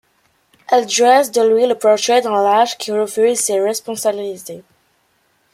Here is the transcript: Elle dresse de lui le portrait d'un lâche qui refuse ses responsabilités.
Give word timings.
Elle 0.71 0.87
dresse 0.87 1.29
de 1.31 1.43
lui 1.47 1.67
le 1.67 1.75
portrait 1.77 2.21
d'un 2.21 2.41
lâche 2.43 2.75
qui 2.79 2.91
refuse 2.91 3.37
ses 3.37 3.59
responsabilités. 3.59 4.63